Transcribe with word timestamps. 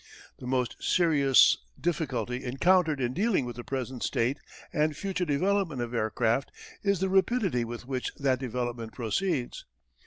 The 0.39 0.47
most 0.47 0.77
serious 0.79 1.57
difficulty 1.79 2.43
encountered 2.43 2.99
in 2.99 3.13
dealing 3.13 3.45
with 3.45 3.55
the 3.55 3.63
present 3.63 4.01
state 4.01 4.39
and 4.73 4.97
future 4.97 5.25
development 5.25 5.79
of 5.79 5.93
aircraft 5.93 6.51
is 6.81 7.01
the 7.01 7.07
rapidity 7.09 7.63
with 7.63 7.85
which 7.85 8.11
that 8.15 8.39
development 8.39 8.93
proceeds. 8.93 9.63